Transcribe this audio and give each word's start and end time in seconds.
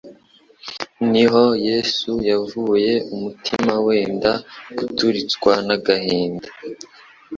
Niho 1.11 1.45
Yesu 1.67 2.11
yavuye 2.29 2.93
umutima 3.15 3.73
wenda 3.85 4.31
guturitswa 4.77 5.51
n'agahinda, 5.67 6.49